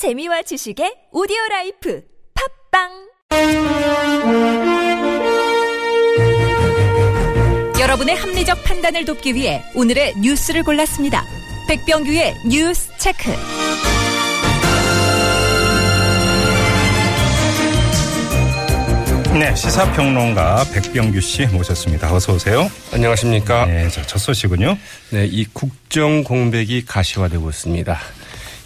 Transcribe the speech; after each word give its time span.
재미와 0.00 0.40
지식의 0.40 1.12
오디오 1.12 1.36
life 1.50 2.02
팟빵 2.70 2.88
여러분의 7.78 8.16
합리적 8.16 8.64
판단을 8.64 9.04
돕기 9.04 9.34
위해 9.34 9.62
오늘의 9.74 10.14
뉴스를 10.22 10.62
골랐습니다. 10.62 11.22
백병규의 11.68 12.34
뉴스 12.48 12.88
체크. 12.96 13.28
네, 19.38 19.54
시사평론가 19.54 20.64
백병규 20.72 21.20
씨 21.20 21.44
모셨습니다. 21.44 22.10
어서 22.14 22.32
오세요. 22.32 22.70
안녕하십니까. 22.94 23.66
네, 23.66 23.90
자, 23.90 24.00
첫 24.06 24.16
소식은요. 24.16 24.78
네, 25.10 25.26
이 25.26 25.44
국정 25.52 26.24
공백이 26.24 26.86
가시화되고 26.86 27.50
있습니다. 27.50 28.00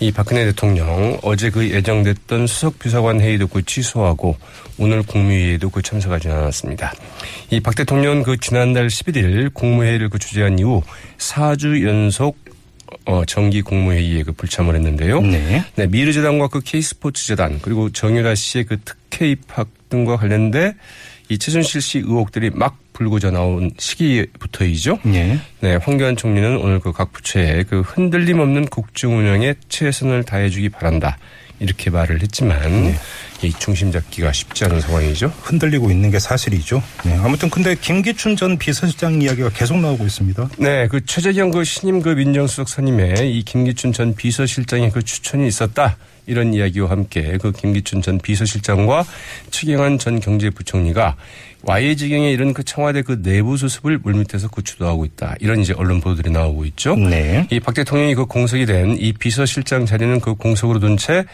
이 0.01 0.11
박근혜 0.13 0.45
대통령 0.45 1.19
어제 1.23 1.51
그 1.51 1.71
예정됐던 1.71 2.47
수석 2.47 2.79
비서관 2.79 3.21
회의도 3.21 3.47
그 3.47 3.65
취소하고 3.65 4.37
오늘 4.79 5.03
국무회의에도 5.03 5.71
그 5.71 5.83
참석하지 5.83 6.29
않았습니다. 6.29 6.93
이 7.51 7.61
박 7.61 7.75
대통령 7.77 8.23
그 8.23 8.37
지난달 8.39 8.89
11일 8.89 9.55
국무회의를 9.55 10.09
그 10.11 10.19
주재한 10.19 10.59
이후 10.59 10.83
4주 11.19 11.87
연속 11.87 12.37
어, 13.07 13.25
정기 13.25 13.63
국무회의에 13.63 14.23
그 14.23 14.33
불참을 14.33 14.75
했는데요. 14.75 15.21
네. 15.23 15.65
네, 15.75 15.87
미르재단과 15.87 16.49
그 16.49 16.61
K스포츠재단 16.61 17.61
그리고 17.63 17.91
정유라 17.91 18.35
씨의 18.35 18.65
그 18.65 18.79
특혜 18.85 19.31
입학 19.31 19.69
등과 19.89 20.17
관련돼 20.17 20.75
이 21.29 21.39
최순실 21.39 21.81
씨 21.81 21.99
의혹들이 21.99 22.51
막 22.51 22.77
불고자 22.95 23.31
나온 23.31 23.71
시기부터이죠. 23.79 25.01
네. 25.03 25.39
네, 25.61 25.77
황교안 25.77 26.17
총리는 26.17 26.57
오늘 26.57 26.81
그 26.81 26.93
각 26.95 27.13
부처에 27.13 27.65
그 27.65 27.81
흔들림 27.81 28.39
없는 28.39 28.67
국정 28.67 29.19
운영에 29.19 29.55
최선을 29.69 30.23
다해주기 30.25 30.69
바란다. 30.71 31.19
이렇게 31.61 31.91
말을 31.91 32.23
했지만 32.23 32.61
네. 32.85 32.95
이 33.43 33.53
중심 33.59 33.91
잡기가 33.93 34.33
쉽지 34.33 34.65
않은 34.65 34.81
상황이죠. 34.81 35.33
흔들리고 35.43 35.91
있는 35.91 36.11
게 36.11 36.19
사실이죠. 36.19 36.83
네, 37.05 37.17
아무튼 37.17 37.51
근데 37.51 37.75
김기춘 37.75 38.37
전 38.37 38.59
비서실장 38.59 39.21
이야기가 39.23 39.51
계속 39.51 39.79
나오고 39.79 40.05
있습니다. 40.05 40.51
네, 40.59 40.87
그 40.89 41.05
최재경 41.05 41.51
그 41.51 41.65
신임 41.65 42.01
그 42.01 42.11
민정수석 42.11 42.69
선임에 42.69 43.15
이 43.29 43.43
김기춘 43.43 43.93
전 43.93 44.15
비서실장의 44.15 44.91
그 44.93 45.03
추천이 45.03 45.47
있었다. 45.49 45.97
이런 46.27 46.55
이야기와 46.55 46.91
함께 46.91 47.39
그 47.41 47.53
김기춘 47.53 48.03
전 48.03 48.19
비서실장과 48.19 49.05
최경환 49.51 49.99
전 49.99 50.21
경제부총리가 50.21 51.17
와해 51.67 51.95
지경에 51.97 52.31
이른 52.31 52.53
그 52.53 52.63
청와대 52.63 53.01
그 53.01 53.23
내부 53.23 53.57
수습을 53.57 53.99
물밑에서 53.99 54.49
그 54.49 54.63
주도하고 54.63 55.07
있다. 55.07 55.35
이런 55.41 55.61
이제 55.61 55.73
언론 55.75 56.01
보도들이 56.01 56.31
나오고 56.31 56.67
있죠. 56.67 56.95
네. 56.95 57.47
이 57.51 57.59
박 57.61 57.75
대통령이 57.75 58.15
그 58.15 58.27
공석이 58.27 58.67
된 58.67 58.97
이 58.99 59.13
비서실장 59.15 59.87
자리는 59.87 60.21
그 60.21 60.35
공석으로 60.35 60.79
둔 60.79 60.97
채 60.99 61.25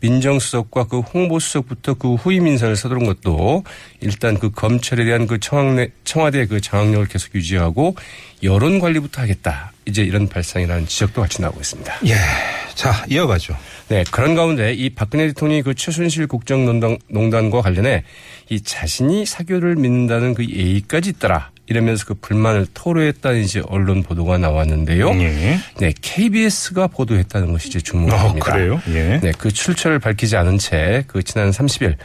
민정수석과 0.00 0.84
그 0.84 1.00
홍보수석부터 1.00 1.94
그 1.94 2.14
후임 2.14 2.46
인사를 2.46 2.74
서두른 2.74 3.04
것도 3.04 3.64
일단 4.00 4.38
그 4.38 4.50
검찰에 4.50 5.04
대한 5.04 5.26
그 5.26 5.38
청와대, 5.40 5.88
청와대 6.04 6.46
그 6.46 6.60
장악력을 6.60 7.06
계속 7.08 7.34
유지하고 7.34 7.96
여론 8.42 8.78
관리부터 8.78 9.20
하겠다. 9.22 9.72
이제 9.86 10.02
이런 10.02 10.28
발상이라는 10.28 10.86
지적도 10.86 11.20
같이 11.20 11.42
나오고 11.42 11.60
있습니다. 11.60 11.98
예. 12.06 12.14
자, 12.74 13.04
이어가죠. 13.10 13.54
네, 13.90 14.04
그런 14.12 14.36
가운데 14.36 14.72
이 14.72 14.90
박근혜 14.90 15.26
대통령이 15.26 15.62
그 15.62 15.74
최순실 15.74 16.28
국정농단과 16.28 17.60
관련해 17.60 18.04
이 18.48 18.60
자신이 18.60 19.26
사교를 19.26 19.74
믿는다는 19.74 20.34
그 20.34 20.48
예의까지 20.48 21.10
있더라. 21.10 21.50
이러면서 21.66 22.04
그 22.04 22.14
불만을 22.14 22.66
토로했다는 22.74 23.40
이제 23.42 23.62
언론 23.68 24.02
보도가 24.02 24.38
나왔는데요. 24.38 25.10
예. 25.20 25.58
네, 25.78 25.92
KBS가 26.00 26.86
보도했다는 26.88 27.52
것이 27.52 27.68
이제 27.68 27.80
주목입니다. 27.80 28.26
어, 28.26 28.34
그래요? 28.34 28.80
예. 28.88 29.20
네, 29.20 29.32
그 29.36 29.52
출처를 29.52 29.98
밝히지 29.98 30.36
않은 30.36 30.58
채 30.58 31.04
그 31.06 31.22
지난 31.22 31.50
30일 31.50 31.96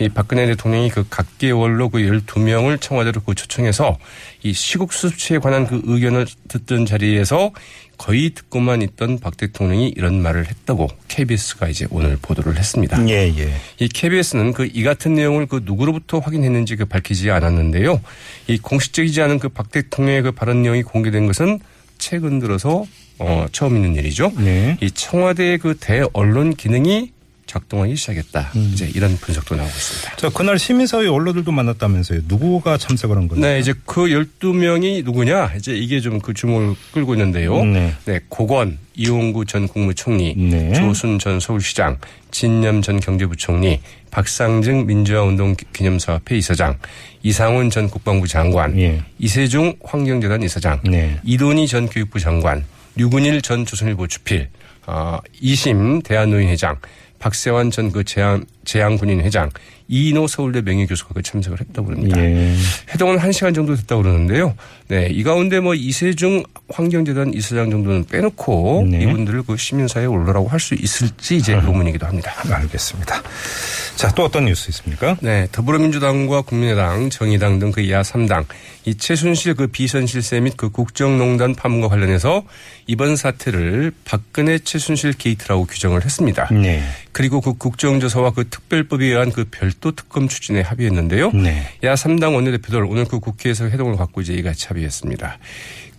이 0.00 0.08
박근혜 0.08 0.46
대통령이 0.46 0.90
그 0.90 1.06
각계월로 1.08 1.88
그 1.88 1.98
12명을 1.98 2.80
청와대로 2.80 3.20
그 3.20 3.34
초청해서 3.34 3.96
이 4.42 4.52
시국 4.52 4.92
수습치에 4.92 5.38
관한 5.38 5.66
그 5.66 5.80
의견을 5.84 6.26
듣던 6.48 6.84
자리에서 6.86 7.52
거의 7.96 8.30
듣고만 8.30 8.82
있던 8.82 9.20
박 9.20 9.36
대통령이 9.36 9.94
이런 9.96 10.20
말을 10.20 10.48
했다고 10.48 10.88
KBS가 11.06 11.68
이제 11.68 11.86
오늘 11.90 12.18
보도를 12.20 12.58
했습니다. 12.58 13.00
예, 13.08 13.32
예. 13.38 13.54
이 13.78 13.88
KBS는 13.88 14.52
그 14.52 14.64
이 14.74 14.82
같은 14.82 15.14
내용을 15.14 15.46
그 15.46 15.60
누구로부터 15.64 16.18
확인했는지 16.18 16.74
그 16.74 16.84
밝히지 16.86 17.30
않았는데요. 17.30 18.00
이 18.48 18.58
공식적이지 18.58 19.22
않은 19.22 19.38
그 19.38 19.48
박 19.48 19.70
대통령의 19.70 20.22
그 20.22 20.32
발언 20.32 20.62
내용이 20.62 20.82
공개된 20.82 21.26
것은 21.28 21.60
최근 21.98 22.40
들어서 22.40 22.84
어 23.20 23.46
처음 23.52 23.76
있는 23.76 23.94
일이죠. 23.94 24.32
네. 24.36 24.76
이 24.80 24.90
청와대의 24.90 25.58
그 25.58 25.76
대언론 25.78 26.54
기능이 26.56 27.12
작동하기 27.54 27.94
시작했다. 27.94 28.50
음. 28.56 28.70
이제 28.72 28.90
이런 28.94 29.16
분석도 29.16 29.54
나오고 29.54 29.70
있습니다. 29.70 30.16
자, 30.16 30.28
그날 30.30 30.58
시민사회 30.58 31.06
언론들도 31.06 31.52
만났다면서요. 31.52 32.22
누구가 32.26 32.76
참석을 32.76 33.16
한 33.16 33.28
건가요? 33.28 33.48
네, 33.52 33.60
이제 33.60 33.72
그 33.86 34.02
12명이 34.06 35.04
누구냐? 35.04 35.52
이제 35.56 35.72
이게 35.76 36.00
좀 36.00 36.18
그 36.24 36.32
주목을 36.32 36.74
끌고 36.92 37.14
있는데요. 37.14 37.62
네. 37.64 37.92
네, 38.06 38.20
고건, 38.28 38.78
이용구 38.94 39.44
전 39.44 39.68
국무총리, 39.68 40.34
네. 40.36 40.72
조순 40.72 41.18
전 41.18 41.38
서울시장, 41.38 41.98
진념 42.30 42.80
전 42.82 42.98
경제부총리, 42.98 43.80
박상증 44.10 44.86
민주화운동 44.86 45.54
기념사업회 45.72 46.36
이사장, 46.38 46.78
이상훈 47.22 47.68
전 47.70 47.90
국방부 47.90 48.26
장관, 48.26 48.78
예. 48.78 49.02
이세종 49.18 49.76
환경재단 49.84 50.42
이사장, 50.42 50.80
네. 50.84 51.18
이돈희 51.24 51.66
전 51.68 51.88
교육부 51.88 52.18
장관, 52.18 52.64
류근일 52.96 53.42
전 53.42 53.66
조선일보 53.66 54.06
주필, 54.06 54.48
어, 54.86 55.18
이심 55.40 56.00
대한노인회장, 56.02 56.76
박세환 57.24 57.70
전 57.70 57.90
그 57.90 58.04
재양, 58.04 58.44
재양군인 58.66 59.20
회장, 59.22 59.48
이인호 59.88 60.26
서울대 60.26 60.60
명예교수가 60.60 61.14
그 61.14 61.22
참석을 61.22 61.58
했다고 61.60 61.86
그럽니다. 61.88 62.18
예. 62.18 62.54
해동은 62.92 63.18
1시간 63.18 63.54
정도 63.54 63.74
됐다고 63.76 64.02
그러는데요. 64.02 64.54
네. 64.88 65.08
이 65.10 65.22
가운데 65.22 65.60
뭐 65.60 65.74
이세중 65.74 66.42
환경재단 66.70 67.32
이사장 67.34 67.70
정도는 67.70 68.04
빼놓고 68.06 68.88
네. 68.90 69.02
이분들을 69.02 69.42
그 69.46 69.56
시민사회에 69.56 70.06
올라라고 70.06 70.48
할 70.48 70.60
수 70.60 70.74
있을지 70.74 71.36
이제 71.36 71.54
의문이기도 71.54 72.06
합니다. 72.06 72.32
알겠습니다. 72.50 73.22
자, 73.96 74.08
또 74.14 74.24
어떤 74.24 74.46
뉴스 74.46 74.70
있습니까? 74.70 75.16
네, 75.20 75.46
더불어민주당과 75.52 76.42
국민의당, 76.42 77.10
정의당 77.10 77.58
등 77.58 77.70
그 77.70 77.90
야 77.90 78.02
3당 78.02 78.44
이 78.86 78.94
최순실 78.96 79.54
그 79.54 79.66
비선실세 79.68 80.40
및 80.40 80.54
그 80.56 80.70
국정농단 80.70 81.54
파문과 81.54 81.88
관련해서 81.88 82.44
이번 82.86 83.16
사태를 83.16 83.92
박근혜 84.04 84.58
최순실 84.58 85.14
게이트라고 85.14 85.66
규정을 85.66 86.04
했습니다. 86.04 86.48
네. 86.50 86.82
그리고 87.14 87.40
그 87.40 87.54
국정조사와 87.54 88.32
그 88.32 88.48
특별법에 88.50 89.06
의한 89.06 89.32
그 89.32 89.46
별도 89.50 89.92
특검 89.92 90.28
추진에 90.28 90.60
합의했는데요. 90.60 91.30
네. 91.32 91.62
야 91.84 91.94
3당 91.94 92.34
원내대표들 92.34 92.84
오늘 92.84 93.06
그 93.06 93.20
국회에서 93.20 93.66
회동을 93.70 93.96
갖고 93.96 94.20
이제 94.20 94.34
이같이 94.34 94.66
합의했습니다. 94.68 95.38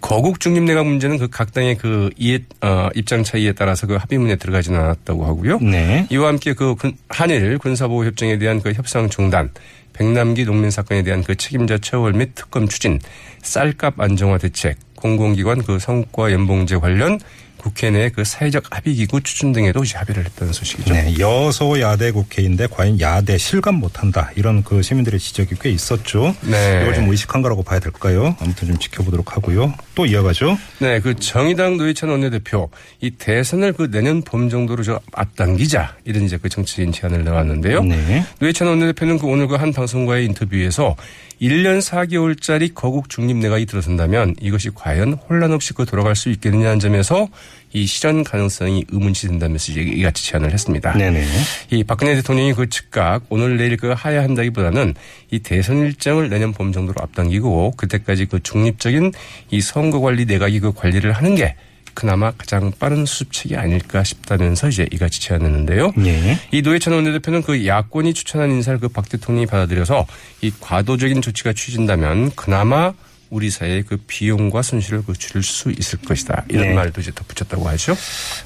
거국 0.01 0.39
중립내가 0.39 0.83
문제는 0.83 1.17
그 1.17 1.27
각 1.29 1.51
당의 1.53 1.77
그 1.77 2.11
이해, 2.17 2.39
어, 2.61 2.89
입장 2.93 3.23
차이에 3.23 3.53
따라서 3.53 3.87
그 3.87 3.95
합의문에 3.95 4.35
들어가지는 4.35 4.79
않았다고 4.79 5.25
하고요. 5.25 5.59
네. 5.61 6.05
이와 6.11 6.27
함께 6.27 6.53
그 6.53 6.75
군- 6.75 6.95
한일 7.09 7.57
군사보호 7.57 8.05
협정에 8.05 8.37
대한 8.37 8.61
그 8.61 8.73
협상 8.73 9.09
중단, 9.09 9.49
백남기 9.93 10.43
농민 10.45 10.69
사건에 10.69 11.01
대한 11.01 11.23
그 11.23 11.35
책임자 11.35 11.77
처벌 11.79 12.13
및 12.13 12.35
특검 12.35 12.67
추진, 12.67 12.99
쌀값 13.41 13.99
안정화 13.99 14.37
대책, 14.37 14.77
공공기관 14.97 15.63
그 15.63 15.79
성과 15.79 16.31
연봉제 16.31 16.75
관련 16.77 17.19
국회 17.65 17.89
내 17.89 18.09
그 18.09 18.23
사회적 18.23 18.65
합의기구 18.69 19.21
추진 19.21 19.51
등에도 19.51 19.83
이제 19.83 19.97
합의를 19.97 20.23
했다는 20.25 20.53
소식이죠. 20.53 20.93
네, 20.93 21.15
여소야대 21.17 22.11
국회인데 22.11 22.67
과연 22.67 23.01
야대 23.01 23.39
실감 23.39 23.75
못한다 23.75 24.29
이런 24.35 24.63
그 24.63 24.83
시민들의 24.83 25.19
지적이 25.19 25.55
꽤 25.59 25.71
있었죠. 25.71 26.35
네. 26.41 26.81
이걸 26.83 26.93
좀 26.93 27.09
의식한 27.09 27.41
거라고 27.41 27.63
봐야 27.63 27.79
될까요? 27.79 28.35
아무튼 28.39 28.67
좀 28.67 28.77
지켜보도록 28.77 29.35
하고요. 29.35 29.73
또 29.95 30.05
이어가죠. 30.05 30.57
네, 30.79 30.99
그 30.99 31.15
정의당 31.15 31.77
노회찬 31.77 32.07
원내대표 32.09 32.69
이 33.01 33.09
대선을 33.09 33.73
그 33.73 33.89
내년 33.89 34.21
봄 34.21 34.49
정도로 34.49 34.83
저 34.83 34.99
앞당기자 35.13 35.95
이런 36.05 36.23
이제 36.23 36.37
그 36.37 36.47
정치인 36.47 36.91
제안을 36.91 37.23
내왔는데요. 37.23 37.83
네. 37.83 38.23
노회찬 38.39 38.67
원내대표는 38.67 39.17
그 39.17 39.25
오늘 39.25 39.47
그 39.47 39.55
한 39.55 39.71
방송과의 39.71 40.25
인터뷰에서 40.25 40.97
1년 41.41 41.81
4개월짜리 41.81 42.73
거국 42.75 43.09
중립 43.09 43.37
내각이 43.37 43.65
들어선다면 43.65 44.35
이것이 44.41 44.69
과연 44.75 45.13
혼란 45.13 45.51
없이 45.53 45.73
그 45.73 45.85
돌아갈 45.85 46.15
수 46.15 46.29
있겠느냐는 46.29 46.79
점에서 46.79 47.27
이 47.73 47.85
실현 47.85 48.23
가능성이 48.23 48.85
의문시 48.89 49.27
된다면서 49.27 49.71
이제 49.71 49.81
이같이 49.81 50.25
제안을 50.25 50.51
했습니다. 50.53 50.93
네네. 50.93 51.25
이 51.71 51.83
박근혜 51.83 52.15
대통령이 52.15 52.53
그 52.53 52.69
즉각 52.69 53.23
오늘 53.29 53.57
내일 53.57 53.75
그 53.77 53.93
하야 53.95 54.23
한다기보다는 54.23 54.93
이 55.31 55.39
대선 55.39 55.79
일정을 55.79 56.29
내년 56.29 56.53
봄 56.53 56.71
정도로 56.71 56.95
앞당기고 57.01 57.71
그때까지 57.77 58.25
그 58.25 58.41
중립적인 58.41 59.11
이 59.51 59.61
선거 59.61 59.99
관리 59.99 60.25
내각이 60.25 60.59
그 60.59 60.71
관리를 60.73 61.11
하는 61.11 61.35
게 61.35 61.55
그나마 61.93 62.31
가장 62.31 62.73
빠른 62.77 63.05
수습책이 63.05 63.55
아닐까 63.55 64.03
싶다면서 64.03 64.67
이제 64.67 64.85
이같이 64.91 65.21
제안했는데요. 65.21 65.93
예. 66.05 66.37
이 66.51 66.61
노회찬 66.61 66.93
원내대표는 66.93 67.41
그 67.41 67.65
야권이 67.65 68.13
추천한 68.13 68.51
인사를 68.51 68.79
그 68.79 68.89
박 68.89 69.07
대통령이 69.07 69.45
받아들여서 69.45 70.05
이 70.41 70.51
과도적인 70.59 71.21
조치가 71.21 71.53
취진다면 71.53 72.31
그나마 72.35 72.93
우리 73.35 73.49
사회의 73.49 73.83
그 73.83 73.97
비용과 73.97 74.61
손실을 74.61 75.03
그 75.05 75.11
줄일 75.11 75.43
수 75.43 75.69
있을 75.69 75.99
것이다. 75.99 76.45
이런 76.47 76.69
네. 76.69 76.73
말도 76.73 77.01
이제 77.01 77.11
덧붙였다고 77.13 77.67
하죠. 77.67 77.93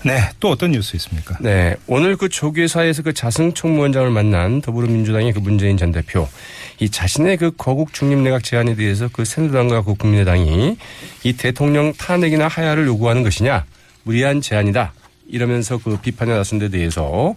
네, 0.04 0.20
또 0.40 0.50
어떤 0.50 0.72
뉴스 0.72 0.96
있습니까? 0.96 1.38
네. 1.42 1.76
오늘 1.86 2.18
그 2.18 2.28
조계사에서 2.28 3.04
그 3.04 3.14
자승 3.14 3.54
총무원장을 3.54 4.10
만난 4.10 4.62
더불어민주당의 4.62 5.34
그 5.34 5.40
문재인 5.40 5.78
전 5.78 5.92
대표 5.92 6.28
이 6.80 6.90
자신의 6.90 7.38
그 7.38 7.52
거국 7.56 7.94
중립 7.94 8.18
내각 8.18 8.44
제안에 8.44 8.74
대해서 8.74 9.10
그 9.14 9.26
새누리당과 9.26 9.84
그 9.84 9.94
국민의당이 9.94 10.78
이 11.24 11.34
대통령 11.34 11.94
탄핵이나 11.94 12.48
하야를 12.48 12.88
요구하는 12.88 13.22
것이냐 13.22 13.66
무리한 14.02 14.42
제안이다 14.42 14.94
이러면서 15.28 15.78
그 15.78 15.98
비판에 15.98 16.34
나선 16.34 16.58
데 16.58 16.70
대해서 16.70 17.36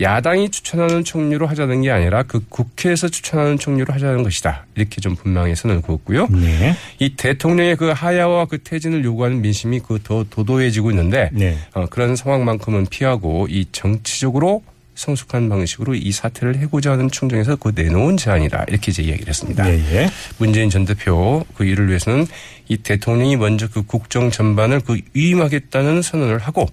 야당이 0.00 0.50
추천하는 0.50 1.04
총리로 1.04 1.46
하자는 1.46 1.82
게 1.82 1.90
아니라 1.90 2.22
그 2.22 2.44
국회에서 2.48 3.08
추천하는 3.08 3.58
총리로 3.58 3.92
하자는 3.94 4.22
것이다. 4.22 4.66
이렇게 4.74 5.00
좀 5.00 5.16
분명히 5.16 5.54
선을 5.56 5.80
그었고요. 5.82 6.26
네. 6.28 6.74
이 6.98 7.14
대통령의 7.16 7.76
그 7.76 7.88
하야와 7.90 8.46
그 8.46 8.62
퇴진을 8.62 9.04
요구하는 9.04 9.40
민심이 9.40 9.80
그 9.80 10.02
더 10.02 10.24
도도해지고 10.28 10.90
있는데 10.90 11.30
네. 11.32 11.56
어, 11.74 11.86
그런 11.86 12.16
상황만큼은 12.16 12.86
피하고 12.86 13.46
이 13.48 13.66
정치적으로 13.72 14.62
성숙한 14.94 15.48
방식으로 15.48 15.94
이 15.94 16.12
사태를 16.12 16.58
해고자 16.58 16.92
하는 16.92 17.10
충정에서 17.10 17.56
그 17.56 17.72
내놓은 17.74 18.16
제안이다. 18.16 18.66
이렇게 18.68 18.90
이제 18.90 19.02
이야기를 19.02 19.28
했습니다. 19.28 19.68
예, 19.70 19.78
예. 19.92 20.10
문재인 20.38 20.68
전 20.70 20.84
대표 20.84 21.44
그 21.54 21.64
일을 21.64 21.88
위해서는 21.88 22.26
이 22.68 22.76
대통령이 22.76 23.36
먼저 23.36 23.68
그 23.68 23.82
국정 23.82 24.30
전반을 24.30 24.80
그 24.80 24.98
위임하겠다는 25.14 26.02
선언을 26.02 26.38
하고 26.38 26.66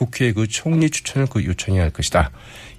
국회에 0.00 0.32
그 0.32 0.48
총리 0.48 0.88
추천을 0.88 1.26
그 1.26 1.44
요청해야 1.44 1.82
할 1.82 1.90
것이다. 1.90 2.30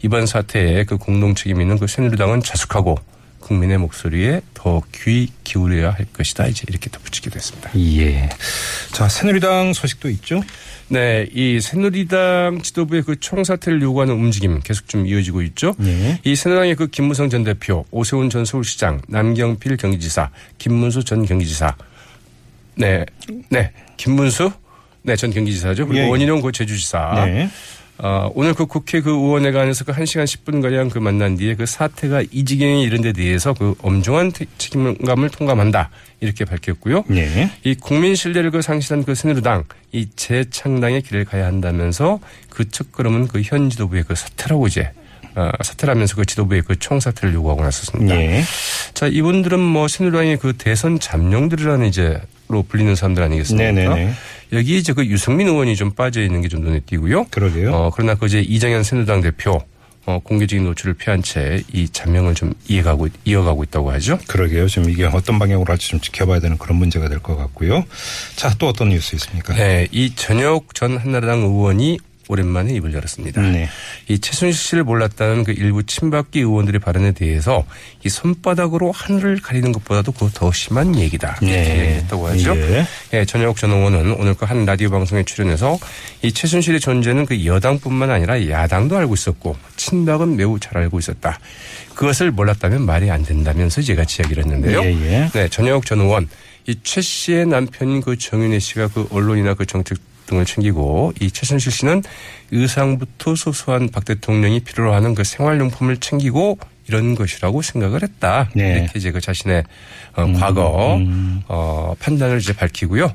이번 0.02 0.26
사태에 0.26 0.86
그 0.86 0.98
공동 0.98 1.36
책임 1.36 1.62
있는 1.62 1.78
그 1.78 1.86
새누리당은 1.86 2.42
자숙하고 2.42 2.98
국민의 3.40 3.78
목소리에 3.78 4.42
더 4.56 4.82
귀 4.92 5.30
기울여야 5.44 5.92
할 5.92 6.06
것이다. 6.14 6.48
이제 6.48 6.64
이렇게 6.68 6.90
덧붙이기도 6.90 7.36
했습니다. 7.36 7.72
예. 7.76 8.30
자, 8.92 9.08
새누리당 9.08 9.74
소식도 9.74 10.10
있죠? 10.10 10.42
네, 10.88 11.28
이 11.32 11.60
새누리당 11.62 12.62
지도부의 12.64 13.04
그 13.04 13.20
총사퇴를 13.20 13.82
요구하는 13.84 14.16
움직임 14.16 14.60
계속 14.60 14.88
좀 14.88 15.06
이어지고 15.06 15.44
있죠. 15.44 15.76
예. 15.84 16.20
이 16.24 16.36
새누리당의 16.36 16.76
그 16.76 16.88
김무성 16.88 17.30
전 17.30 17.44
대표, 17.44 17.86
오세훈 17.92 18.32
전 18.32 18.46
서울시장, 18.46 19.02
남경필 19.08 19.78
경기지사, 19.78 20.32
김문수 20.58 21.04
전 21.04 21.26
경기지사, 21.26 21.76
네, 22.76 23.06
네, 23.50 23.72
김문수, 23.98 24.52
네, 25.04 25.16
전 25.16 25.32
경기지사죠. 25.32 25.88
그리고 25.88 26.02
예, 26.02 26.06
예. 26.06 26.10
원희룡 26.10 26.42
그 26.42 26.52
제주지사. 26.52 27.24
네. 27.26 27.50
어, 28.04 28.32
오늘 28.34 28.56
그 28.56 28.66
국회 28.66 29.00
그 29.02 29.12
의원회관에서 29.12 29.84
그 29.84 29.92
1시간 29.92 30.24
10분가량 30.26 30.90
그 30.90 30.98
만난 30.98 31.38
뒤에 31.38 31.54
그 31.56 31.68
사태가 31.68 32.24
이 32.32 32.46
지경에 32.46 32.82
이른 32.82 33.02
데 33.02 33.14
대해서 33.14 33.54
그 33.54 33.76
엄중한 33.82 34.32
태- 34.32 34.46
책임감을 34.58 35.30
통감한다. 35.30 35.90
이렇게 36.20 36.46
밝혔고요. 36.46 37.04
예. 37.12 37.52
이 37.64 37.76
국민 37.76 38.16
신뢰를 38.16 38.50
그 38.50 38.62
상실한 38.64 39.04
그 39.04 39.14
새누리당 39.14 39.66
이 39.92 40.08
재창당의 40.16 41.04
길을 41.04 41.26
가야 41.26 41.46
한다면서 41.46 42.20
그 42.50 42.68
첫걸음은 42.70 43.28
그 43.28 43.42
현 43.44 43.70
지도부의 43.70 44.04
그 44.08 44.16
사퇴라고 44.16 44.66
이제 44.68 44.92
어, 45.36 45.50
사퇴라면서 45.64 46.16
그 46.16 46.26
지도부의 46.26 46.64
그 46.64 46.78
총사퇴를 46.80 47.34
요구하고 47.36 47.62
나섰습니다. 47.64 48.16
예. 48.20 48.44
자 48.96 49.06
이분들은 49.08 49.60
뭐 49.60 49.88
새누리당의 49.88 50.38
그 50.38 50.54
대선 50.58 51.00
잠룡들이라는 51.00 51.86
이제 51.88 52.20
로 52.52 52.64
불리는 52.64 52.94
사람들 52.96 53.24
아니겠습니까? 53.24 53.72
네네네. 53.72 54.14
여기 54.54 54.78
이제 54.78 54.94
그 54.94 55.06
유승민 55.06 55.48
의원이 55.48 55.76
좀 55.76 55.92
빠져 55.92 56.22
있는 56.22 56.42
게 56.42 56.48
좀 56.50 56.62
눈에 56.62 56.82
띄고요. 56.86 57.26
그러게요. 57.32 57.74
어, 57.74 57.92
그러나 57.96 58.16
그 58.16 58.26
이제 58.26 58.42
이정현 58.42 58.84
새누리당 58.84 59.22
대표 59.22 59.62
어, 60.06 60.20
공개적인 60.24 60.66
노출을 60.66 60.96
피한 60.96 61.22
채 61.24 61.62
이 61.72 61.88
잠명을 61.88 62.34
좀 62.36 62.54
이어가고 62.68 63.08
이어가고 63.24 63.64
있다고 63.64 63.92
하죠. 63.94 64.18
그러게요. 64.28 64.68
지금 64.68 64.90
이게 64.90 65.06
어떤 65.06 65.38
방향으로 65.40 65.72
할지 65.72 65.90
좀 65.90 66.00
지켜봐야 66.02 66.40
되는 66.40 66.58
그런 66.58 66.78
문제가 66.78 67.08
될 67.08 67.20
것 67.20 67.38
같고요. 67.38 67.86
자, 68.36 68.54
또 68.58 68.68
어떤 68.68 68.90
뉴스 68.90 69.16
있습니까? 69.16 69.54
네, 69.54 69.88
이 69.92 70.14
전혁 70.16 70.74
전 70.76 70.98
한나라당 70.98 71.40
의원이 71.42 72.00
오랜만에 72.32 72.74
입을 72.76 72.94
열었습니다. 72.94 73.42
네. 73.42 73.68
이 74.08 74.20
최순실 74.20 74.54
씨를 74.58 74.84
몰랐다는 74.86 75.44
그 75.44 75.52
일부 75.52 75.84
친박계 75.84 76.40
의원들의 76.40 76.80
발언에 76.80 77.12
대해서 77.12 77.66
이 78.06 78.10
손바닥으로 78.10 78.92
하늘을 78.92 79.42
가리는 79.42 79.72
것보다도 79.72 80.12
그 80.14 80.32
더 80.34 80.52
심한 80.52 80.98
얘기다. 80.98 81.38
이렇게 81.42 81.46
네. 81.58 81.80
얘기했다고 81.82 82.28
하죠. 82.30 82.56
예. 82.56 82.86
예, 83.14 83.26
전혁 83.26 83.58
전 83.58 83.72
의원은 83.72 84.14
오늘 84.14 84.34
그 84.34 84.46
한 84.46 84.66
라디오 84.66 84.90
방송에 84.90 85.24
출연해서 85.24 85.78
이 86.24 86.32
최순실의 86.32 86.80
존재는 86.80 87.26
그 87.26 87.46
여당뿐만 87.46 88.10
아니라 88.10 88.50
야당도 88.50 88.98
알고 88.98 89.14
있었고 89.14 89.56
친박은 89.76 90.36
매우 90.38 90.60
잘 90.60 90.78
알고 90.78 91.00
있었다. 91.00 91.40
그것을 91.96 92.32
몰랐다면 92.32 92.86
말이 92.86 93.12
안 93.12 93.24
된다면서 93.24 93.82
제가 93.82 94.04
이야기를 94.04 94.44
했는데요. 94.46 94.82
예, 94.84 94.88
예. 94.88 95.30
네, 95.34 95.48
전혁 95.50 95.86
전 95.86 96.00
의원 96.00 96.28
이최 96.68 97.02
씨의 97.02 97.46
남편인 97.48 98.02
그 98.02 98.18
정윤혜 98.18 98.60
씨가 98.60 98.88
그 98.90 99.08
언론이나 99.12 99.54
그 99.54 99.66
정책 99.66 99.98
등을 100.32 100.46
챙기고 100.46 101.14
이 101.20 101.30
최순실 101.30 101.72
씨는 101.72 102.04
의상부터 102.52 103.36
소소한 103.36 103.90
박 103.90 104.06
대통령이 104.06 104.62
필요로 104.62 104.94
하는 104.94 105.14
그 105.14 105.24
생활용품을 105.24 105.98
챙기고 105.98 106.58
이런 106.88 107.16
것이라고 107.16 107.62
생각을 107.62 108.02
했다. 108.02 108.50
네. 108.56 108.80
이렇게 108.80 109.00
이제 109.00 109.12
그 109.12 109.22
자신의 109.22 109.64
어, 110.16 110.34
과거 110.40 111.00
어, 111.48 111.94
판단을 112.00 112.40
이제 112.40 112.54
밝히고요. 112.54 113.14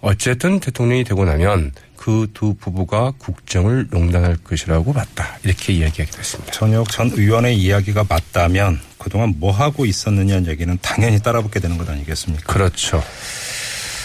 어쨌든 0.00 0.60
대통령이 0.60 1.04
되고 1.04 1.24
나면 1.24 1.72
그 1.96 2.26
두 2.32 2.54
부부가 2.54 3.12
국정을 3.18 3.88
농단할 3.90 4.36
것이라고 4.36 4.92
봤다. 4.92 5.38
이렇게 5.42 5.72
이야기하기도 5.72 6.18
했습니다. 6.18 6.52
전혁 6.52 6.90
전 6.90 7.10
의원의 7.12 7.56
이야기가 7.56 8.04
맞다면 8.08 8.78
그동안 8.98 9.34
뭐 9.38 9.50
하고 9.50 9.86
있었느냐는 9.86 10.46
얘기는 10.46 10.78
당연히 10.82 11.20
따라붙게 11.20 11.58
되는 11.58 11.78
것 11.78 11.88
아니겠습니까? 11.88 12.52
그렇죠. 12.52 13.02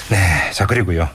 네. 0.10 0.52
자, 0.52 0.66
그리고요. 0.66 1.10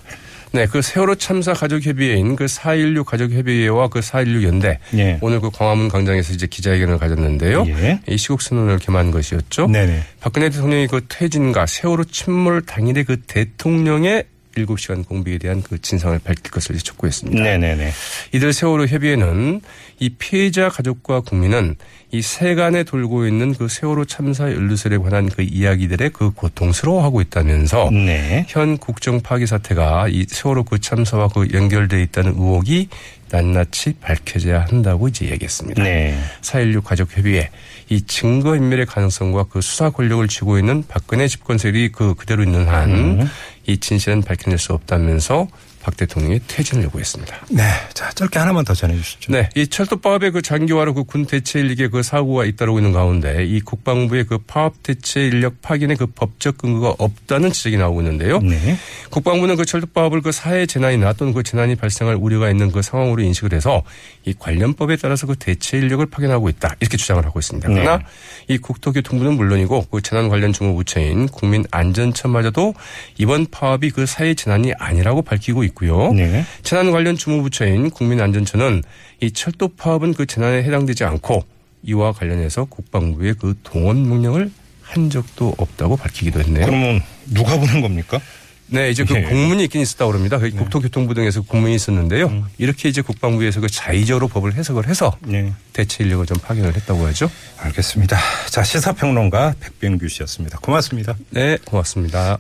네, 0.57 0.67
그 0.67 0.81
세월호 0.81 1.17
참사 1.17 1.53
가족협의회인 1.53 2.35
그 2.35 2.47
4.16 2.47 3.05
가족협의회와 3.05 3.89
그 3.89 4.01
4.16 4.01 4.43
연대 4.45 4.79
예. 4.95 5.19
오늘 5.21 5.39
그 5.41 5.51
광화문 5.51 5.89
광장에서 5.89 6.33
이제 6.33 6.47
기자회견을 6.47 6.97
가졌는데요. 6.97 7.67
예. 7.69 8.01
이 8.09 8.17
시국 8.17 8.41
선언을 8.41 8.79
개최한 8.79 9.11
것이었죠. 9.11 9.67
네네. 9.67 10.03
박근혜 10.21 10.49
대통령이 10.49 10.87
그 10.87 11.05
퇴진과 11.09 11.67
세월호 11.67 12.05
침몰 12.05 12.63
당일에 12.63 13.03
그 13.03 13.21
대통령의 13.21 14.25
7시간 14.65 15.07
공백에 15.07 15.39
대한 15.39 15.63
그 15.63 15.81
진상을 15.81 16.19
밝힐 16.21 16.51
것을 16.51 16.77
촉구했습니다. 16.79 17.43
네네네. 17.43 17.93
이들 18.33 18.53
세월호 18.53 18.87
협의회는 18.87 19.61
이 19.99 20.11
피해자 20.11 20.69
가족과 20.69 21.21
국민은 21.21 21.77
이 22.13 22.23
세간에 22.23 22.85
돌고 22.85 23.27
있는 23.27 23.53
그 23.55 23.69
세월호 23.69 24.05
참사 24.07 24.45
연루설에 24.45 24.99
관한 24.99 25.29
그 25.29 25.43
이야기들에 25.43 26.11
그 26.11 26.31
고통스러워하고 26.31 27.21
있다면서 27.21 27.91
네. 27.91 28.47
현 28.49 28.79
국정 28.79 29.21
파기 29.21 29.47
사태가 29.47 30.09
이 30.09 30.25
세월호 30.29 30.65
그 30.65 30.81
참사와 30.81 31.29
그 31.29 31.49
연결돼 31.53 32.03
있다는 32.03 32.33
의혹이 32.33 32.89
낱낱이 33.29 33.95
밝혀져야 34.01 34.67
한다고 34.69 35.09
이제 35.09 35.29
얘기했습니다. 35.31 35.83
네. 35.83 36.17
4.16 36.43 36.85
가족협의회 36.85 37.51
이 37.89 38.03
증거인멸의 38.03 38.87
가능성과 38.87 39.47
그 39.51 39.61
수사 39.61 39.91
권력을 39.91 40.27
쥐고 40.29 40.59
있는 40.59 40.85
박근혜 40.87 41.27
집권 41.27 41.59
세력이 41.59 41.91
그 41.91 42.15
그대로 42.15 42.45
있는 42.45 42.69
한 42.69 43.29
이 43.67 43.79
진실은 43.79 44.23
밝혀낼 44.23 44.59
수 44.59 44.73
없다면서 44.73 45.49
박 45.87 45.97
대통령의 45.97 46.41
퇴진을 46.49 46.83
요구했습니다. 46.85 47.47
네. 47.51 47.63
자, 47.95 48.11
짧게 48.11 48.41
하나만 48.41 48.65
더 48.65 48.75
전해 48.75 48.97
주시죠. 48.97 49.31
네, 49.31 49.49
이 49.55 49.69
철도파업의 49.69 50.33
그 50.33 50.43
장기화로 50.43 50.95
그 50.95 51.05
군 51.07 51.25
대체 51.27 51.61
인력의 51.61 51.91
그 51.91 52.03
사고가 52.03 52.45
잇따르고 52.45 52.81
있는 52.81 52.91
가운데 52.91 53.45
이 53.45 53.61
국방부의 53.61 54.25
그 54.25 54.39
파업 54.39 54.83
대체 54.83 55.25
인력 55.25 55.63
파견의 55.63 55.97
그 55.97 56.07
법적 56.07 56.59
근거가 56.59 56.97
없다는 56.99 57.53
지적이 57.53 57.77
나오고 57.77 58.01
있는데요. 58.01 58.41
네. 58.41 58.77
국방부는 59.11 59.55
그 59.55 59.65
철도파업을 59.65 60.23
그 60.23 60.33
사회 60.33 60.67
재난이나 60.67 61.13
또는 61.13 61.33
그 61.33 61.45
재난이 61.45 61.77
발생할 61.77 62.17
우려가 62.17 62.51
있는 62.51 62.73
그 62.73 62.83
상황으로 62.83 63.23
인식을 63.23 63.53
해서 63.53 63.85
이 64.25 64.35
관련법에 64.37 64.97
따라서 64.97 65.29
그 65.29 65.37
대체 65.37 65.79
인력을 65.79 66.05
파견하고 66.07 66.49
있다 66.49 66.75
이렇게 66.81 66.97
주장을 66.97 67.25
하고 67.25 67.39
있습니다. 67.39 67.69
그러나 67.69 67.99
네. 67.99 68.05
이 68.49 68.59
국토교통부는 68.59 69.35
물론이고 69.35 69.87
그 69.89 70.03
재난 70.03 70.29
관련 70.29 70.53
주무부처인 70.53 71.29
국민안전처마저도 71.29 72.75
이번 73.19 73.47
파업이 73.47 73.91
그 73.91 74.07
사회 74.07 74.35
재난이 74.35 74.73
아니라고 74.79 75.23
밝히고 75.23 75.63
있고 75.63 75.76
요. 75.85 76.13
네. 76.13 76.45
재난 76.63 76.91
관련 76.91 77.17
주무부처인 77.17 77.91
국민안전처는 77.91 78.83
이 79.21 79.31
철도 79.33 79.69
파업은 79.69 80.15
그 80.15 80.25
재난에 80.25 80.63
해당되지 80.63 81.05
않고 81.05 81.45
이와 81.83 82.13
관련해서 82.13 82.65
국방부의 82.65 83.35
그 83.39 83.55
동원 83.63 84.09
명령을 84.09 84.51
한 84.83 85.11
적도 85.11 85.55
없다고 85.59 85.97
밝히기도 85.97 86.41
했네요. 86.41 86.65
그러면 86.65 87.03
누가 87.27 87.59
보는 87.59 87.81
겁니까? 87.81 88.21
네, 88.69 88.91
이제 88.91 89.05
그 89.05 89.15
예. 89.15 89.23
공문이 89.23 89.65
있긴 89.65 89.81
있었다고 89.81 90.13
합니다. 90.13 90.39
그 90.39 90.51
국토교통부 90.51 91.15
등에서 91.15 91.41
공문이 91.43 91.75
있었는데요. 91.77 92.47
이렇게 92.59 92.89
이제 92.89 93.01
국방부에서 93.01 93.61
그 93.61 93.69
자의적으로 93.69 94.27
법을 94.27 94.55
해석을 94.55 94.89
해서 94.89 95.17
네. 95.21 95.53
대체 95.73 96.03
인력을 96.03 96.27
좀 96.27 96.37
파견을 96.39 96.75
했다고 96.75 97.07
하죠. 97.07 97.31
알겠습니다. 97.59 98.19
자, 98.51 98.65
시사평론가 98.65 99.55
백병규 99.61 100.09
씨였습니다. 100.09 100.59
고맙습니다. 100.59 101.15
네, 101.31 101.59
고맙습니다. 101.65 102.35